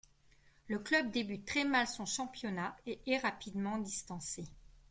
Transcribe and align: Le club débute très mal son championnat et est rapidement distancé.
Le 0.67 0.79
club 0.79 1.11
débute 1.11 1.45
très 1.45 1.63
mal 1.63 1.85
son 1.85 2.07
championnat 2.07 2.75
et 2.87 2.99
est 3.05 3.19
rapidement 3.19 3.77
distancé. 3.77 4.45